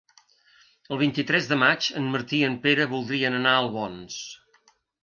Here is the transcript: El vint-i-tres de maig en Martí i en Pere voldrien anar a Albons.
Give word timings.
El 0.95 0.99
vint-i-tres 1.01 1.51
de 1.51 1.59
maig 1.65 1.91
en 2.01 2.09
Martí 2.17 2.41
i 2.41 2.49
en 2.51 2.59
Pere 2.67 2.91
voldrien 2.95 3.43
anar 3.43 3.57
a 3.57 3.63
Albons. 3.67 4.23